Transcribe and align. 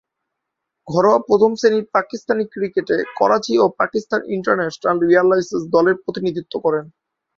ঘরোয়া 0.87 1.19
প্রথম-শ্রেণীর 1.27 1.85
পাকিস্তানি 1.93 2.43
ক্রিকেটে 2.53 2.97
করাচি 3.19 3.53
ও 3.57 3.65
পাকিস্তান 3.79 4.21
ইন্টারন্যাশনাল 4.35 4.97
এয়ারলাইন্স 5.05 5.49
দলের 5.73 5.95
প্রতিনিধিত্ব 6.03 6.53
করেন। 6.65 6.85